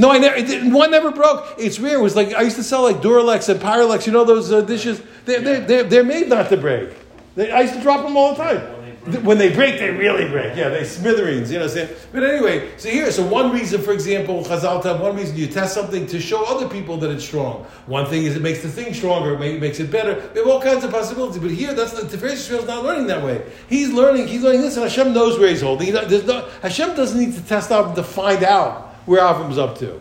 No, 0.00 0.10
I 0.10 0.18
never. 0.18 0.36
It, 0.36 0.72
one 0.72 0.90
never 0.90 1.10
broke. 1.10 1.56
It's 1.58 1.78
rare. 1.78 1.98
It 1.98 2.02
was 2.02 2.16
like 2.16 2.32
I 2.32 2.40
used 2.40 2.56
to 2.56 2.62
sell 2.62 2.82
like 2.82 3.02
Duralex 3.02 3.50
and 3.50 3.60
Pyrolex. 3.60 4.06
You 4.06 4.12
know 4.12 4.24
those 4.24 4.50
uh, 4.50 4.62
dishes? 4.62 5.02
They're, 5.26 5.40
they're, 5.42 5.60
they're, 5.60 5.84
they're 5.84 6.04
made 6.04 6.28
not 6.28 6.48
to 6.48 6.56
break. 6.56 6.90
They, 7.34 7.52
I 7.52 7.60
used 7.60 7.74
to 7.74 7.82
drop 7.82 8.02
them 8.02 8.16
all 8.16 8.34
the 8.34 8.42
time 8.42 8.80
when 9.22 9.38
they 9.38 9.52
break, 9.52 9.78
they 9.78 9.90
really 9.90 10.28
break. 10.28 10.56
Yeah, 10.56 10.68
they 10.68 10.84
smithereens, 10.84 11.50
you 11.50 11.58
know 11.58 11.64
what 11.64 11.70
I'm 11.70 11.86
saying? 11.86 11.98
But 12.12 12.22
anyway, 12.22 12.70
so 12.76 12.90
here, 12.90 13.10
so 13.10 13.26
one 13.26 13.50
reason, 13.50 13.80
for 13.80 13.92
example, 13.92 14.44
Chazal 14.44 14.82
tell 14.82 14.98
one 14.98 15.16
reason 15.16 15.36
you 15.36 15.46
test 15.46 15.74
something 15.74 16.06
to 16.08 16.20
show 16.20 16.44
other 16.44 16.68
people 16.68 16.98
that 16.98 17.10
it's 17.10 17.24
strong. 17.24 17.64
One 17.86 18.04
thing 18.06 18.24
is 18.24 18.36
it 18.36 18.42
makes 18.42 18.62
the 18.62 18.68
thing 18.68 18.92
stronger, 18.92 19.42
it 19.42 19.60
makes 19.60 19.80
it 19.80 19.90
better. 19.90 20.28
We 20.34 20.40
have 20.40 20.48
all 20.48 20.60
kinds 20.60 20.84
of 20.84 20.90
possibilities. 20.90 21.40
But 21.40 21.50
here, 21.50 21.72
that's 21.72 21.92
the 21.92 22.02
Tiferes 22.02 22.50
is 22.50 22.66
not 22.66 22.84
learning 22.84 23.06
that 23.06 23.24
way. 23.24 23.42
He's 23.68 23.90
learning, 23.90 24.28
he's 24.28 24.42
learning 24.42 24.60
this, 24.60 24.76
and 24.76 24.84
Hashem 24.84 25.14
knows 25.14 25.38
where 25.38 25.48
he's 25.48 25.62
holding. 25.62 25.92
There's 25.92 26.26
no, 26.26 26.48
Hashem 26.62 26.94
doesn't 26.94 27.18
need 27.18 27.34
to 27.34 27.42
test 27.42 27.70
out 27.70 27.96
to 27.96 28.02
find 28.02 28.44
out 28.44 28.89
where 29.06 29.20
Avram's 29.20 29.58
up 29.58 29.78
to. 29.78 30.00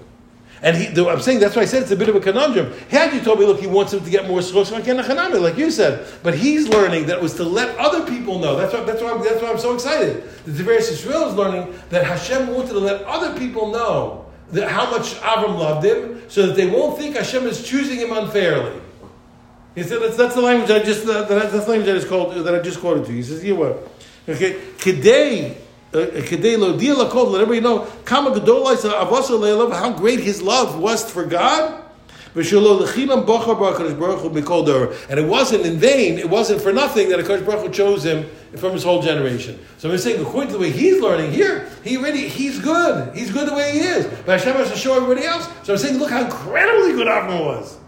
And 0.61 0.75
he, 0.75 0.87
I'm 1.07 1.21
saying 1.21 1.39
that's 1.39 1.55
why 1.55 1.61
I 1.61 1.65
said 1.65 1.83
it's 1.83 1.91
a 1.91 1.95
bit 1.95 2.09
of 2.09 2.15
a 2.15 2.19
conundrum. 2.19 2.73
Had 2.89 3.13
you 3.13 3.21
told 3.21 3.39
me, 3.39 3.45
look, 3.45 3.61
he 3.61 3.67
wants 3.67 3.93
him 3.93 4.03
to 4.03 4.09
get 4.09 4.27
more 4.27 4.39
schos 4.39 4.71
like 5.41 5.57
you 5.57 5.71
said, 5.71 6.05
but 6.21 6.37
he's 6.37 6.67
learning 6.67 7.05
that 7.05 7.17
it 7.17 7.23
was 7.23 7.35
to 7.35 7.43
let 7.43 7.77
other 7.77 8.05
people 8.05 8.39
know. 8.39 8.57
That's 8.57 8.73
why, 8.73 8.81
that's 8.81 9.01
why, 9.01 9.11
I'm, 9.11 9.23
that's 9.23 9.41
why 9.41 9.51
I'm 9.51 9.57
so 9.57 9.73
excited. 9.73 10.23
The 10.45 10.51
Tiferes 10.51 10.91
Israel 10.91 11.29
is 11.29 11.35
learning 11.35 11.73
that 11.89 12.05
Hashem 12.05 12.47
wanted 12.53 12.73
to 12.73 12.79
let 12.79 13.03
other 13.03 13.37
people 13.39 13.71
know 13.71 14.25
that 14.51 14.69
how 14.69 14.89
much 14.91 15.13
Avram 15.21 15.57
loved 15.57 15.85
him, 15.85 16.23
so 16.27 16.47
that 16.47 16.55
they 16.55 16.69
won't 16.69 16.97
think 16.97 17.15
Hashem 17.15 17.45
is 17.45 17.63
choosing 17.63 17.99
him 17.99 18.11
unfairly. 18.11 18.81
He 19.75 19.83
said 19.83 20.01
that's, 20.01 20.17
that's 20.17 20.35
the 20.35 20.41
language 20.41 20.71
I 20.71 20.79
just 20.79 21.07
uh, 21.07 21.23
that's 21.23 21.51
the 21.51 21.71
language 21.71 21.87
I 21.87 21.93
just 21.93 22.09
called 22.09 22.33
that 22.33 22.53
I 22.53 22.59
just 22.59 22.79
quoted 22.79 23.05
to 23.05 23.11
you. 23.11 23.17
He 23.17 23.23
says, 23.23 23.43
"You 23.43 23.55
what? 23.55 23.87
Okay, 24.27 24.59
today 24.79 25.57
Let 25.91 26.13
everybody 26.13 27.61
know 27.61 27.87
how 29.71 29.93
great 29.93 30.19
his 30.19 30.39
love 30.41 30.79
was 30.79 31.11
for 31.11 31.25
God. 31.25 31.83
And 32.35 32.45
it 32.45 32.53
wasn't 35.27 35.65
in 35.65 35.79
vain, 35.79 36.19
it 36.19 36.29
wasn't 36.29 36.61
for 36.61 36.71
nothing 36.71 37.09
that 37.09 37.19
Hakadosh 37.19 37.43
Baruch 37.43 37.65
Hu 37.65 37.71
chose 37.71 38.05
him 38.05 38.29
from 38.57 38.73
his 38.73 38.83
whole 38.83 39.01
generation. 39.01 39.57
So 39.79 39.89
I'm 39.89 39.97
saying, 39.97 40.21
according 40.21 40.49
to 40.49 40.57
the 40.57 40.59
way 40.59 40.69
he's 40.69 41.01
learning 41.01 41.31
here, 41.31 41.67
he 41.83 41.97
already, 41.97 42.27
he's 42.27 42.59
good. 42.59 43.15
He's 43.15 43.31
good 43.31 43.49
the 43.49 43.55
way 43.55 43.71
he 43.71 43.79
is. 43.79 44.05
But 44.27 44.39
Hashem 44.39 44.55
has 44.57 44.69
to 44.71 44.77
show 44.77 44.93
everybody 44.93 45.25
else. 45.25 45.49
So 45.63 45.73
I'm 45.73 45.79
saying, 45.79 45.97
look 45.97 46.11
how 46.11 46.23
incredibly 46.23 46.91
good 46.93 47.07
Avram 47.07 47.45
was. 47.45 47.79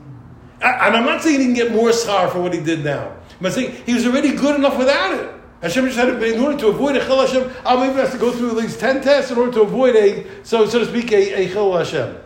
And 0.60 0.96
I'm 0.96 1.06
not 1.06 1.22
saying 1.22 1.40
he 1.40 1.46
didn't 1.46 1.56
get 1.56 1.72
more 1.72 1.90
schar 1.90 2.32
for 2.32 2.42
what 2.42 2.52
he 2.54 2.62
did 2.62 2.84
now. 2.84 3.16
I'm 3.40 3.52
saying 3.52 3.76
he 3.86 3.94
was 3.94 4.08
already 4.08 4.36
good 4.36 4.56
enough 4.56 4.76
without 4.78 5.14
it. 5.14 5.30
Hashem 5.62 5.86
just 5.86 5.98
had 5.98 6.06
to, 6.06 6.34
in 6.34 6.40
order 6.42 6.58
to 6.58 6.68
avoid 6.68 6.96
a 6.96 7.06
chil 7.06 7.20
Hashem, 7.20 7.52
I'll 7.64 7.80
maybe 7.80 7.94
has 7.96 8.12
to 8.12 8.18
go 8.18 8.32
through 8.32 8.50
at 8.50 8.56
least 8.56 8.80
10 8.80 9.02
tests 9.02 9.32
in 9.32 9.38
order 9.38 9.52
to 9.54 9.62
avoid 9.62 9.96
a, 9.96 10.26
so, 10.44 10.66
so 10.66 10.80
to 10.80 10.86
speak, 10.86 11.12
a, 11.12 11.46
a 11.46 11.50
chil 11.50 11.78
Hashem. 11.78 12.18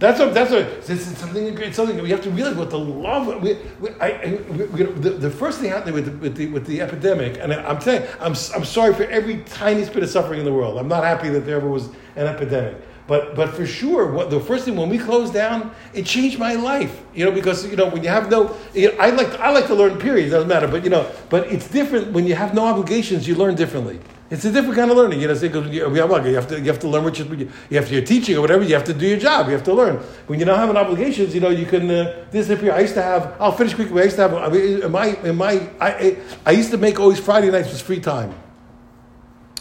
That's 0.00 0.18
a, 0.18 0.30
that's 0.30 0.50
a, 0.50 0.78
it's 0.78 1.18
something, 1.18 1.58
it's 1.58 1.76
something 1.76 2.02
we 2.02 2.08
have 2.08 2.22
to 2.22 2.30
realize 2.30 2.56
what 2.56 2.70
the 2.70 2.78
love, 2.78 3.42
we, 3.42 3.58
we, 3.80 3.90
I, 4.00 4.40
we, 4.48 4.84
the, 4.84 5.10
the 5.10 5.30
first 5.30 5.60
thing 5.60 5.70
happening 5.70 5.94
with 5.94 6.06
the, 6.06 6.12
with 6.12 6.36
the, 6.36 6.46
with 6.46 6.66
the 6.66 6.80
epidemic, 6.80 7.38
and 7.38 7.52
I'm 7.52 7.80
saying, 7.82 8.08
I'm, 8.18 8.34
I'm 8.54 8.64
sorry 8.64 8.94
for 8.94 9.04
every 9.04 9.42
tiniest 9.42 9.92
bit 9.92 10.02
of 10.02 10.08
suffering 10.08 10.38
in 10.38 10.46
the 10.46 10.52
world. 10.52 10.78
I'm 10.78 10.88
not 10.88 11.04
happy 11.04 11.28
that 11.28 11.40
there 11.40 11.56
ever 11.56 11.68
was 11.68 11.88
an 12.16 12.26
epidemic. 12.26 12.82
But 13.10 13.34
but 13.34 13.48
for 13.54 13.66
sure, 13.66 14.06
what, 14.12 14.30
the 14.30 14.38
first 14.38 14.64
thing 14.64 14.76
when 14.76 14.88
we 14.88 14.96
closed 14.96 15.34
down, 15.34 15.72
it 15.92 16.06
changed 16.06 16.38
my 16.38 16.54
life. 16.54 17.02
You 17.12 17.24
know, 17.24 17.32
because 17.32 17.66
you 17.66 17.74
know 17.74 17.88
when 17.88 18.04
you 18.04 18.08
have 18.08 18.30
no, 18.30 18.56
you 18.72 18.86
know, 18.86 18.98
I 19.00 19.10
like 19.10 19.30
I 19.40 19.50
like 19.50 19.66
to 19.66 19.74
learn. 19.74 19.98
Period. 19.98 20.30
Doesn't 20.30 20.46
matter. 20.46 20.68
But 20.68 20.84
you 20.84 20.90
know, 20.90 21.10
but 21.28 21.50
it's 21.50 21.66
different 21.66 22.12
when 22.12 22.24
you 22.24 22.36
have 22.36 22.54
no 22.54 22.64
obligations. 22.66 23.26
You 23.26 23.34
learn 23.34 23.56
differently. 23.56 23.98
It's 24.30 24.44
a 24.44 24.52
different 24.52 24.76
kind 24.76 24.92
of 24.92 24.96
learning. 24.96 25.20
You 25.20 25.26
know, 25.26 25.34
because 25.34 25.66
you, 25.74 25.92
you 25.92 26.34
have 26.36 26.46
to 26.50 26.60
you 26.60 26.66
have 26.66 26.78
to 26.78 26.88
learn 26.88 27.02
what 27.02 27.18
you, 27.18 27.24
you 27.68 27.76
have 27.78 27.88
to 27.88 27.94
you're 27.94 28.06
teaching 28.14 28.36
or 28.36 28.42
whatever. 28.42 28.62
You 28.62 28.76
have 28.76 28.84
to 28.84 28.94
do 28.94 29.08
your 29.08 29.18
job. 29.18 29.48
You 29.48 29.54
have 29.54 29.64
to 29.64 29.74
learn. 29.74 29.96
When 30.28 30.38
you 30.38 30.44
don't 30.44 30.60
have 30.60 30.70
an 30.70 30.76
obligations, 30.76 31.34
you 31.34 31.40
know, 31.40 31.50
you 31.50 31.66
can 31.66 31.90
uh, 31.90 32.26
disappear. 32.30 32.72
I 32.72 32.82
used 32.86 32.94
to 32.94 33.02
have. 33.02 33.34
I'll 33.40 33.50
finish 33.50 33.74
quickly. 33.74 34.02
I 34.02 34.04
used 34.04 34.18
to 34.22 34.28
have. 34.28 34.34
I 34.34 34.48
mean, 34.48 34.84
in 34.84 34.92
my 34.92 35.06
in 35.24 35.34
my 35.34 35.68
I, 35.80 36.16
I 36.46 36.52
used 36.52 36.70
to 36.70 36.78
make 36.78 37.00
always 37.00 37.18
Friday 37.18 37.50
nights 37.50 37.70
was 37.72 37.80
free 37.80 37.98
time. 37.98 38.32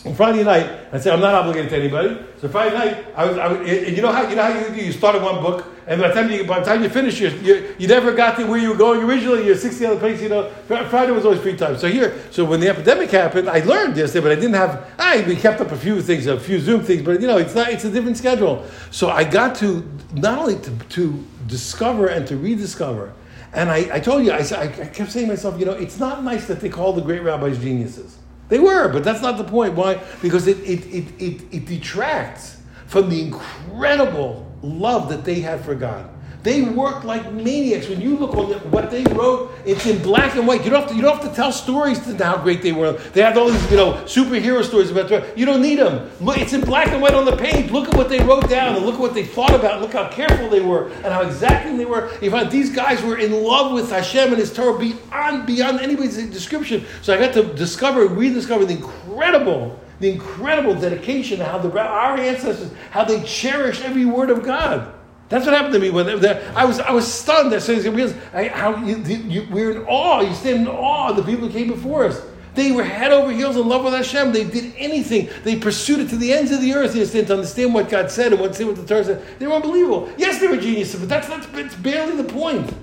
On 0.10 0.16
Friday 0.16 0.44
night, 0.44 0.68
I 0.92 0.98
said 0.98 1.14
I'm 1.14 1.20
not 1.20 1.36
obligated 1.36 1.70
to 1.70 1.78
anybody. 1.78 2.18
So 2.42 2.50
Friday 2.50 2.76
night, 2.76 3.06
I 3.16 3.26
was, 3.26 3.38
I 3.38 3.48
was 3.48 3.60
and 3.70 3.96
you 3.96 4.02
know 4.02 4.12
how 4.12 4.28
you 4.28 4.36
know 4.36 4.42
how 4.42 4.60
you 4.60 4.76
do. 4.76 4.84
You 4.84 4.92
started 4.92 5.22
one 5.22 5.40
book, 5.40 5.68
and 5.86 6.02
by 6.02 6.08
the 6.08 6.16
time 6.16 6.32
you 6.32 6.46
by 6.46 6.62
the 6.62 6.66
time 6.66 6.82
you 6.82 6.90
finish, 6.90 7.20
you, 7.20 7.30
you, 7.44 7.76
you 7.78 7.88
never 7.88 8.12
got 8.12 8.36
to 8.38 8.46
where 8.48 8.58
you 8.58 8.70
were 8.70 8.76
going 8.76 9.04
originally. 9.04 9.46
You're 9.46 9.56
60 9.56 9.86
other 9.86 10.00
place. 10.00 10.20
You 10.20 10.30
know, 10.30 10.50
Friday 10.66 11.12
was 11.12 11.26
always 11.26 11.40
free 11.42 11.56
time. 11.56 11.78
So 11.78 11.88
here, 11.88 12.20
so 12.32 12.44
when 12.44 12.60
the 12.60 12.70
epidemic 12.70 13.12
happened, 13.12 13.52
I 13.52 13.60
learned 13.60 13.94
this, 13.94 14.14
but 14.14 14.32
I 14.32 14.34
didn't 14.34 14.56
have. 14.56 14.92
I 14.98 15.22
we 15.28 15.36
kept 15.36 15.62
up 15.62 15.72
a 15.72 15.78
few 15.78 16.02
things, 16.02 16.26
a 16.26 16.40
few 16.40 16.60
Zoom 16.60 16.82
things, 16.82 17.04
but 17.04 17.22
you 17.22 17.28
know, 17.28 17.38
it's 17.38 17.54
not. 17.54 17.70
It's 17.70 17.86
a 17.86 17.92
different 17.92 18.18
schedule. 18.18 18.66
So 18.90 19.12
I 19.12 19.24
got 19.24 19.54
to 19.58 19.88
not 20.14 20.40
only 20.40 20.56
to, 20.56 20.72
to 20.72 21.24
discover 21.46 22.08
and 22.08 22.28
to 22.30 22.36
rediscover. 22.36 23.14
And 23.54 23.70
I, 23.70 23.98
I 23.98 24.00
told 24.00 24.26
you, 24.26 24.32
I, 24.32 24.40
I 24.40 24.68
kept 24.68 25.12
saying 25.12 25.28
to 25.28 25.34
myself, 25.34 25.60
you 25.60 25.68
know, 25.68 25.74
it's 25.74 26.00
not 26.00 26.24
nice 26.24 26.48
that 26.48 26.62
they 26.62 26.70
call 26.70 26.94
the 26.94 27.02
great 27.02 27.22
rabbis 27.22 27.60
geniuses. 27.60 28.19
They 28.50 28.60
were, 28.60 28.90
but 28.90 29.04
that's 29.04 29.22
not 29.22 29.38
the 29.38 29.44
point. 29.44 29.75
Why? 29.75 30.01
Because 30.22 30.48
it, 30.48 30.57
it, 30.60 30.86
it, 30.88 31.22
it, 31.22 31.42
it 31.51 31.66
detracts 31.66 32.57
from 32.88 33.10
the 33.10 33.22
incredible 33.22 34.51
love 34.62 35.10
that 35.10 35.24
they 35.24 35.40
had 35.40 35.63
for 35.63 35.75
God. 35.75 36.10
They 36.41 36.62
worked 36.62 37.03
like 37.03 37.33
maniacs. 37.33 37.89
When 37.89 38.00
you 38.00 38.15
look 38.18 38.33
at 38.33 38.65
what 38.68 38.89
they 38.89 39.03
wrote, 39.03 39.51
it's 39.65 39.86
in 39.86 40.01
black 40.01 40.36
and 40.36 40.47
white. 40.47 40.63
You 40.63 40.69
don't 40.69 40.81
have 40.81 40.89
to, 40.89 40.95
you 40.95 41.01
don't 41.01 41.18
have 41.18 41.30
to 41.30 41.36
tell 41.36 41.51
stories 41.51 42.00
to 42.06 42.24
how 42.24 42.38
great 42.38 42.62
they 42.62 42.71
were. 42.71 42.94
They 42.94 43.21
had 43.21 43.38
all 43.38 43.50
these, 43.50 43.69
you 43.69 43.75
know, 43.75 43.94
superhero 44.06 44.63
stories 44.63 44.89
about 44.89 45.09
them. 45.09 45.25
You 45.36 45.45
don't 45.45 45.62
need 45.62 45.80
them. 45.80 46.09
It's 46.21 46.53
in 46.53 46.62
black 46.62 46.88
and 46.88 47.01
white 47.01 47.13
on 47.13 47.25
the 47.25 47.36
page. 47.36 47.71
Look 47.71 47.89
at 47.89 47.95
what 47.95 48.07
they 48.07 48.19
wrote 48.19 48.50
down 48.50 48.77
and 48.77 48.86
look 48.86 48.95
at 48.95 49.01
what 49.01 49.13
they 49.13 49.25
thought 49.25 49.53
about. 49.53 49.81
Look 49.81 49.91
how 49.91 50.07
careful 50.07 50.50
they 50.50 50.62
were 50.62 50.88
and 50.88 51.07
how 51.07 51.24
exacting 51.24 51.77
they 51.77 51.86
were. 51.86 52.09
You 52.21 52.31
find 52.31 52.50
these 52.50 52.74
guys 52.74 53.03
were 53.03 53.18
in 53.18 53.44
love 53.44 53.74
with 53.74 53.89
Hashem 53.89 54.30
and 54.30 54.38
His 54.38 54.53
Torah 54.53 54.80
beyond 54.80 55.45
beyond 55.45 55.81
anybody's 55.81 56.15
description. 56.30 56.86
So 57.01 57.13
I 57.13 57.18
got 57.18 57.33
to 57.33 57.53
discover, 57.53 58.06
rediscover 58.07 58.65
the 58.65 58.75
incredible 58.75 59.77
the 60.00 60.09
incredible 60.09 60.74
dedication, 60.74 61.41
how 61.41 61.57
the, 61.57 61.77
our 61.77 62.18
ancestors, 62.18 62.71
how 62.91 63.03
they 63.03 63.21
cherished 63.24 63.83
every 63.83 64.06
word 64.06 64.30
of 64.30 64.44
God. 64.44 64.94
That's 65.30 65.46
what 65.46 65.54
happened 65.54 65.76
to 65.76 65.80
me 65.80 65.92
when 65.92 66.08
they, 66.08 66.18
they, 66.18 66.46
I 66.56 66.65
was 66.65 66.80
I 66.80 66.92
was 66.92 67.12
stunned. 67.12 67.51
That 67.51 67.62
saying 67.62 67.84
because 67.96 68.13
how 68.34 68.84
you, 68.84 68.98
you, 68.98 69.48
we're 69.51 69.72
in 69.72 69.86
awe. 69.88 70.22
You 70.22 70.34
stand 70.34 70.62
in 70.62 70.68
awe 70.68 71.10
of 71.10 71.15
the 71.15 71.24
people 71.24 71.48
who 71.48 71.53
came 71.53 71.68
before 71.68 72.06
us. 72.06 72.22
They 72.56 72.72
were 72.72 72.84
head 72.84 73.13
over 73.13 73.32
heels 73.32 73.56
in 73.56 73.68
love 73.68 73.86
with 73.86 73.94
Hashem. 73.94 74.34
They 74.34 74.44
did 74.44 74.74
anything. 74.75 75.30
They 75.44 75.58
pursued 75.58 76.00
it 76.00 76.10
to 76.10 76.18
the 76.18 76.34
ends 76.34 76.51
of 76.51 76.62
the 76.62 76.74
earth. 76.74 76.96
You 76.96 77.01
understand 77.01 77.27
to 77.27 77.34
understand 77.34 77.74
what 77.75 77.89
God 77.89 78.10
said 78.10 78.34
and 78.34 78.42
what, 78.42 78.60
what 78.60 78.75
the 78.75 78.86
Torah 78.86 79.03
said. 79.03 79.39
They 79.39 79.46
were 79.46 79.53
unbelievable. 79.53 80.12
Yes, 80.18 80.39
they 80.42 80.48
were 80.48 80.58
geniuses, 80.58 81.00
but 81.00 81.08
that's 81.08 81.27
that's 81.27 81.75
barely 81.75 82.22
the 82.22 82.24
point. 82.24 82.74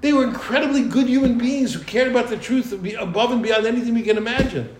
They 0.00 0.14
were 0.14 0.24
incredibly 0.24 0.84
good 0.84 1.06
human 1.06 1.36
beings 1.36 1.74
who 1.74 1.84
cared 1.84 2.08
about 2.10 2.28
the 2.28 2.38
truth 2.38 2.72
above 2.72 3.30
and 3.32 3.42
beyond 3.42 3.66
anything 3.66 3.92
we 3.92 4.02
can 4.02 4.16
imagine. 4.16 4.74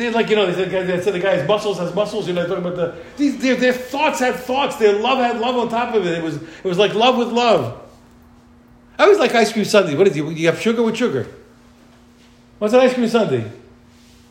They're 0.00 0.10
like, 0.10 0.30
you 0.30 0.36
know, 0.36 0.50
they 0.50 0.54
said, 0.54 0.88
they 0.88 1.02
said 1.02 1.12
the 1.12 1.20
guy's 1.20 1.46
muscles 1.46 1.78
has 1.78 1.94
muscles, 1.94 2.26
you 2.26 2.32
know, 2.32 2.46
talking 2.46 2.64
about 2.64 2.76
the, 2.76 2.96
these, 3.18 3.36
their, 3.36 3.54
their 3.54 3.74
thoughts 3.74 4.18
had 4.18 4.34
thoughts, 4.34 4.76
their 4.76 4.98
love 4.98 5.18
had 5.18 5.38
love 5.38 5.56
on 5.56 5.68
top 5.68 5.94
of 5.94 6.06
it. 6.06 6.16
It 6.16 6.24
was, 6.24 6.36
it 6.36 6.64
was 6.64 6.78
like 6.78 6.94
love 6.94 7.18
with 7.18 7.28
love. 7.28 7.86
I 8.98 9.02
always 9.02 9.18
like 9.18 9.34
ice 9.34 9.52
cream 9.52 9.66
sundaes. 9.66 9.96
What 9.96 10.08
is 10.08 10.16
it? 10.16 10.24
You 10.24 10.46
have 10.46 10.58
sugar 10.58 10.82
with 10.82 10.96
sugar. 10.96 11.28
What's 12.58 12.72
an 12.72 12.80
ice 12.80 12.94
cream 12.94 13.08
sundae? 13.08 13.50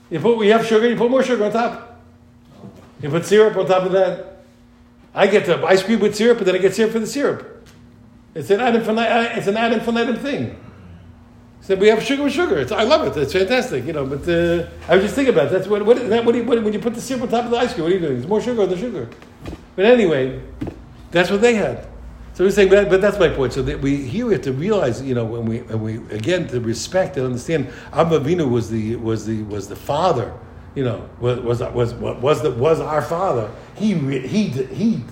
You 0.09 0.19
put, 0.19 0.43
you 0.43 0.51
have 0.53 0.65
sugar, 0.65 0.89
you 0.89 0.95
put 0.95 1.11
more 1.11 1.21
sugar 1.21 1.45
on 1.45 1.51
top. 1.51 2.01
You 2.99 3.09
put 3.11 3.27
syrup 3.27 3.55
on 3.55 3.67
top 3.67 3.83
of 3.83 3.91
that. 3.91 4.41
I 5.13 5.27
get 5.27 5.45
the 5.45 5.63
ice 5.63 5.83
cream 5.83 5.99
with 5.99 6.15
syrup, 6.15 6.39
but 6.39 6.45
then 6.45 6.55
I 6.55 6.57
get 6.57 6.73
syrup 6.73 6.93
for 6.93 6.99
the 6.99 7.05
syrup. 7.05 7.67
It's 8.33 8.49
an 8.49 8.59
ad 8.59 8.75
infinitum, 8.75 9.37
it's 9.37 9.45
an 9.45 9.55
ad 9.55 9.73
infinitum 9.73 10.15
thing. 10.15 10.59
So 11.61 11.75
we 11.75 11.87
have 11.87 12.01
sugar 12.01 12.23
with 12.23 12.33
sugar. 12.33 12.57
It's, 12.57 12.71
I 12.71 12.83
love 12.83 13.05
it. 13.05 13.21
It's 13.21 13.33
fantastic, 13.33 13.85
you 13.85 13.93
know. 13.93 14.05
But 14.05 14.27
uh, 14.27 14.67
I 14.87 14.95
was 14.95 15.03
just 15.03 15.15
thinking 15.15 15.33
about 15.33 15.47
it. 15.47 15.51
that's 15.51 15.67
what. 15.67 15.85
What, 15.85 16.09
that, 16.09 16.25
what, 16.25 16.31
do 16.31 16.39
you, 16.39 16.43
what 16.43 16.63
when 16.63 16.73
you 16.73 16.79
put 16.79 16.95
the 16.95 17.01
syrup 17.01 17.23
on 17.23 17.29
top 17.29 17.45
of 17.45 17.51
the 17.51 17.57
ice 17.57 17.73
cream? 17.73 17.83
What 17.83 17.91
are 17.91 17.95
you 17.95 18.01
doing? 18.01 18.17
It's 18.17 18.27
more 18.27 18.41
sugar 18.41 18.65
the 18.65 18.77
sugar. 18.77 19.07
But 19.75 19.85
anyway, 19.85 20.41
that's 21.11 21.29
what 21.29 21.41
they 21.41 21.55
had. 21.55 21.87
So 22.33 22.45
we're 22.45 22.51
saying, 22.51 22.69
but, 22.69 22.89
but 22.89 23.01
that's 23.01 23.19
my 23.19 23.27
point. 23.27 23.51
So 23.51 23.61
that 23.63 23.81
we 23.81 23.97
here 23.97 24.25
we 24.25 24.33
have 24.33 24.41
to 24.43 24.53
realize, 24.53 25.01
you 25.01 25.13
know, 25.13 25.25
when 25.25 25.45
we 25.45 25.59
and 25.59 25.81
we 25.81 25.97
again 26.15 26.47
to 26.47 26.61
respect 26.61 27.17
and 27.17 27.25
understand. 27.25 27.67
Avinu 27.91 28.49
was 28.49 28.69
the 28.69 28.95
was 28.95 29.25
the 29.25 29.43
was 29.43 29.67
the 29.67 29.75
father. 29.75 30.33
You 30.73 30.85
know, 30.85 31.09
was 31.19 31.39
was 31.39 31.61
was 31.61 31.93
was 31.93 32.41
the 32.41 32.51
was 32.51 32.79
our 32.79 33.01
father. 33.01 33.51
He 33.75 33.93
he 33.93 34.47
he 34.47 35.03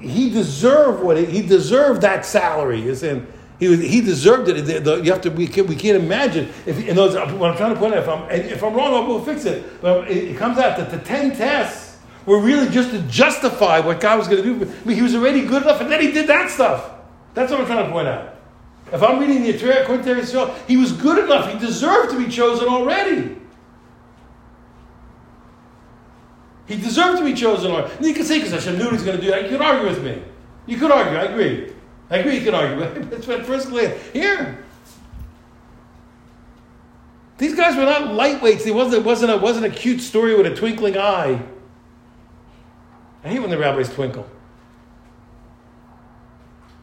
he 0.00 0.30
deserved 0.30 1.02
what 1.02 1.18
he, 1.18 1.26
he 1.26 1.42
deserved 1.42 2.00
that 2.00 2.24
salary. 2.24 2.80
You're 2.80 2.94
saying 2.94 3.26
he, 3.58 3.68
was, 3.68 3.80
he 3.80 4.00
deserved 4.00 4.48
it. 4.48 4.64
The, 4.64 4.78
the, 4.78 4.96
you 5.02 5.10
have 5.10 5.20
to. 5.22 5.30
We 5.30 5.46
can't, 5.46 5.66
we 5.66 5.74
can't 5.74 6.02
imagine. 6.02 6.52
If 6.64 6.86
in 6.86 6.94
those, 6.94 7.14
what 7.14 7.50
I'm 7.50 7.56
trying 7.56 7.74
to 7.74 7.80
point 7.80 7.94
out, 7.94 8.00
if 8.00 8.08
I'm 8.08 8.30
if 8.30 8.62
I'm 8.62 8.74
wrong, 8.74 8.94
I 8.94 9.06
will 9.06 9.24
fix 9.24 9.44
it. 9.44 9.80
But 9.80 10.10
it, 10.10 10.28
it 10.28 10.36
comes 10.36 10.58
out 10.58 10.76
that 10.78 10.90
the 10.90 10.98
ten 10.98 11.36
tests 11.36 11.98
were 12.24 12.40
really 12.40 12.68
just 12.68 12.90
to 12.90 13.00
justify 13.02 13.80
what 13.80 14.00
God 14.00 14.18
was 14.18 14.28
going 14.28 14.42
to 14.42 14.54
do. 14.54 14.70
I 14.70 14.84
mean, 14.86 14.96
he 14.96 15.02
was 15.02 15.14
already 15.14 15.44
good 15.46 15.62
enough, 15.62 15.80
and 15.80 15.90
then 15.90 16.00
he 16.00 16.12
did 16.12 16.28
that 16.28 16.50
stuff. 16.50 16.90
That's 17.34 17.50
what 17.50 17.60
I'm 17.60 17.66
trying 17.66 17.86
to 17.86 17.90
point 17.90 18.08
out. 18.08 18.36
If 18.92 19.02
I'm 19.02 19.18
reading 19.18 19.42
the 19.42 19.58
Torah 19.58 19.82
according 19.82 20.04
he 20.66 20.76
was 20.76 20.92
good 20.92 21.24
enough. 21.24 21.52
He 21.52 21.58
deserved 21.58 22.10
to 22.12 22.18
be 22.18 22.30
chosen 22.30 22.68
already. 22.68 23.36
He 26.66 26.76
deserved 26.76 27.18
to 27.18 27.24
be 27.24 27.34
chosen 27.34 27.70
already. 27.70 27.94
And 27.96 28.06
you 28.06 28.14
can 28.14 28.24
say, 28.24 28.38
because 28.38 28.52
Hashem 28.52 28.78
knew 28.78 28.84
what 28.84 28.92
was 28.92 29.02
going 29.02 29.16
to 29.16 29.22
do 29.22 29.30
that. 29.30 29.44
You 29.44 29.50
could 29.50 29.60
argue 29.60 29.88
with 29.88 30.02
me. 30.02 30.22
You 30.66 30.78
could 30.78 30.90
argue. 30.90 31.18
I 31.18 31.22
agree. 31.24 31.72
I 32.10 32.18
agree 32.18 32.38
you 32.38 32.44
could 32.44 32.54
argue. 32.54 32.78
But 33.04 33.28
at 33.28 33.44
first 33.46 33.68
glance, 33.68 34.00
here. 34.12 34.64
These 37.38 37.54
guys 37.54 37.76
were 37.76 37.84
not 37.84 38.02
lightweights. 38.10 38.66
It 38.66 38.74
wasn't, 38.74 39.02
it 39.02 39.04
wasn't, 39.04 39.32
a, 39.32 39.36
wasn't 39.36 39.66
a 39.66 39.70
cute 39.70 40.00
story 40.00 40.34
with 40.34 40.46
a 40.46 40.56
twinkling 40.56 40.96
eye. 40.98 41.40
I 43.24 43.28
hate 43.28 43.38
when 43.40 43.50
the 43.50 43.58
rabbis 43.58 43.92
twinkle. 43.92 44.26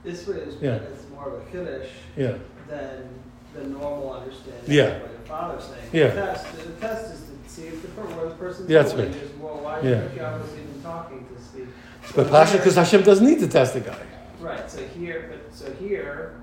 This 0.03 0.27
way 0.27 0.35
is 0.37 0.61
Yeah. 0.61 0.75
it's 0.75 1.09
more 1.09 1.27
of 1.29 1.41
a 1.41 1.51
kiddush 1.51 1.89
Yeah. 2.15 2.35
than 2.69 3.09
the 3.53 3.63
normal 3.63 4.13
understanding. 4.13 4.61
Yeah. 4.67 4.83
of 4.83 5.01
What 5.01 5.11
your 5.11 5.19
father's 5.21 5.63
saying. 5.63 5.89
Yeah. 5.91 6.07
The 6.09 6.21
test, 6.21 6.57
the 6.57 6.71
test 6.73 7.13
is 7.13 7.21
to 7.21 7.49
see 7.49 7.67
if 7.67 7.81
the 7.81 7.87
per- 7.89 8.01
where 8.03 8.29
the 8.29 8.35
person's 8.35 8.69
Yeah, 8.69 8.83
that's 8.83 8.93
going. 8.93 9.11
right. 9.11 9.21
Is, 9.21 9.31
well, 9.39 9.55
why 9.61 9.79
Yeah. 9.81 9.89
is 9.89 10.15
yeah. 10.15 10.37
was 10.37 10.53
even 10.53 10.81
talking 10.83 11.25
to 11.35 11.41
speak? 11.41 11.67
But 12.15 12.29
Pasha, 12.29 12.57
because 12.57 12.75
Hashem 12.75 13.01
doesn't 13.01 13.25
need 13.25 13.39
to 13.39 13.47
test 13.47 13.73
the 13.73 13.79
guy. 13.81 13.97
Right. 14.45 14.69
So 14.69 14.85
here, 14.89 15.27
but 15.31 15.55
so 15.55 15.73
here, 15.73 16.39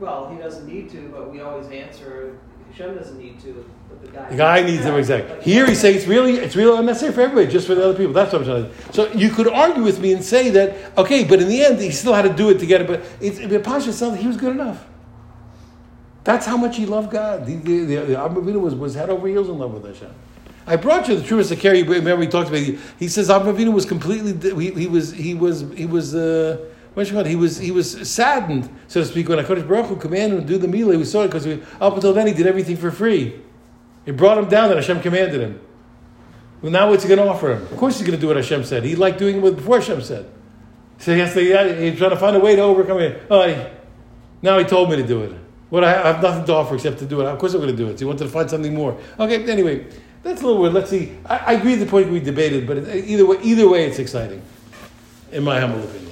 well, 0.00 0.30
he 0.32 0.38
doesn't 0.38 0.66
need 0.66 0.88
to, 0.92 1.10
but 1.10 1.30
we 1.30 1.42
always 1.42 1.68
answer. 1.68 2.38
Hashem 2.70 2.94
doesn't 2.94 3.18
need 3.18 3.40
to, 3.40 3.68
but 3.90 4.00
the 4.00 4.10
guy. 4.10 4.30
The 4.30 4.36
guy 4.36 4.62
needs 4.62 4.84
them 4.84 4.94
exactly. 4.94 5.38
Here 5.42 5.66
he's 5.66 5.78
saying 5.78 5.96
it's 5.96 6.06
really 6.06 6.36
it's 6.36 6.56
really 6.56 6.78
unnecessary 6.78 7.12
for 7.12 7.20
everybody, 7.20 7.52
just 7.52 7.66
for 7.66 7.74
the 7.74 7.84
other 7.84 7.94
people. 7.94 8.14
That's 8.14 8.32
what 8.32 8.40
I'm 8.40 8.46
trying 8.46 8.70
to. 8.70 8.92
So 8.94 9.12
you 9.12 9.28
could 9.28 9.48
argue 9.48 9.82
with 9.82 10.00
me 10.00 10.14
and 10.14 10.24
say 10.24 10.48
that 10.48 10.96
okay, 10.96 11.24
but 11.24 11.42
in 11.42 11.48
the 11.48 11.62
end 11.62 11.78
he 11.78 11.90
still 11.90 12.14
had 12.14 12.22
to 12.22 12.32
do 12.32 12.48
it 12.48 12.58
to 12.60 12.64
get 12.64 12.80
it. 12.80 12.86
But 12.86 13.02
it's 13.20 13.38
but 13.38 13.62
Pasha 13.62 13.92
said 13.92 14.16
he 14.16 14.26
was 14.26 14.38
good 14.38 14.52
enough. 14.52 14.86
That's 16.24 16.46
how 16.46 16.56
much 16.56 16.78
he 16.78 16.86
loved 16.86 17.10
God. 17.10 17.44
The, 17.44 17.56
the, 17.56 17.84
the, 17.84 17.96
the 17.96 18.14
Avinu 18.14 18.60
was, 18.62 18.74
was 18.74 18.94
head 18.94 19.10
over 19.10 19.28
heels 19.28 19.50
in 19.50 19.58
love 19.58 19.74
with 19.74 19.84
Hashem. 19.84 20.14
I 20.66 20.76
brought 20.76 21.06
you 21.06 21.16
the 21.16 21.26
truest 21.26 21.50
of 21.50 21.58
Kerry. 21.58 21.82
Remember 21.82 22.16
we 22.16 22.28
talked 22.28 22.48
about. 22.48 22.62
It. 22.62 22.78
He 22.98 23.08
says 23.08 23.28
Avinu 23.28 23.74
was 23.74 23.84
completely. 23.84 24.32
He, 24.58 24.70
he 24.70 24.86
was 24.86 25.12
he 25.12 25.34
was 25.34 25.66
he 25.76 25.84
was. 25.84 26.14
Uh, 26.14 26.70
He 26.94 27.36
was 27.36 27.58
he 27.58 27.70
was 27.70 28.10
saddened, 28.10 28.68
so 28.86 29.00
to 29.00 29.06
speak, 29.06 29.28
when 29.28 29.38
Hakadosh 29.38 29.66
Baruch 29.66 29.86
Hu 29.86 29.96
commanded 29.96 30.40
him 30.40 30.46
to 30.46 30.52
do 30.52 30.58
the 30.58 30.66
milah. 30.66 30.98
We 30.98 31.04
saw 31.04 31.22
it 31.22 31.28
because 31.28 31.46
up 31.80 31.94
until 31.94 32.12
then 32.12 32.26
he 32.26 32.34
did 32.34 32.46
everything 32.46 32.76
for 32.76 32.90
free. 32.90 33.40
It 34.04 34.16
brought 34.16 34.36
him 34.36 34.48
down 34.48 34.68
that 34.68 34.76
Hashem 34.76 35.00
commanded 35.00 35.40
him. 35.40 35.60
Well, 36.60 36.70
now 36.70 36.90
what's 36.90 37.02
he 37.02 37.08
going 37.08 37.20
to 37.20 37.28
offer 37.28 37.54
him? 37.54 37.62
Of 37.62 37.76
course 37.76 37.98
he's 37.98 38.06
going 38.06 38.18
to 38.18 38.20
do 38.20 38.28
what 38.28 38.36
Hashem 38.36 38.64
said. 38.64 38.84
He 38.84 38.94
liked 38.94 39.18
doing 39.18 39.40
what 39.40 39.56
before 39.56 39.78
Hashem 39.78 40.02
said. 40.02 40.30
So 40.98 41.12
he 41.12 41.20
has 41.20 41.34
to, 41.34 41.40
he's 41.40 41.98
trying 41.98 42.10
to 42.10 42.16
find 42.16 42.36
a 42.36 42.40
way 42.40 42.54
to 42.54 42.62
overcome 42.62 42.98
it. 42.98 43.22
Oh, 43.30 43.48
he, 43.48 43.56
now 44.42 44.58
he 44.58 44.64
told 44.64 44.90
me 44.90 44.96
to 44.96 45.06
do 45.06 45.22
it. 45.22 45.32
What 45.70 45.82
I, 45.82 45.94
I 45.94 46.12
have 46.12 46.22
nothing 46.22 46.44
to 46.44 46.52
offer 46.52 46.74
except 46.74 46.98
to 46.98 47.06
do 47.06 47.20
it. 47.20 47.26
Of 47.26 47.38
course 47.38 47.54
I'm 47.54 47.60
going 47.60 47.74
to 47.74 47.76
do 47.76 47.88
it. 47.88 47.98
So 47.98 48.04
he 48.04 48.04
wanted 48.04 48.24
to 48.24 48.30
find 48.30 48.48
something 48.48 48.74
more. 48.74 48.96
Okay, 49.18 49.44
anyway, 49.50 49.86
that's 50.22 50.42
a 50.42 50.46
little 50.46 50.60
weird. 50.60 50.74
Let's 50.74 50.90
see. 50.90 51.16
I, 51.26 51.38
I 51.38 51.52
agree 51.54 51.72
with 51.72 51.80
the 51.80 51.86
point 51.86 52.10
we 52.10 52.20
debated, 52.20 52.66
but 52.66 52.76
either 52.94 53.26
way, 53.26 53.38
either 53.42 53.68
way, 53.68 53.86
it's 53.86 53.98
exciting, 53.98 54.42
in 55.32 55.42
my 55.42 55.58
humble 55.58 55.82
opinion. 55.82 56.11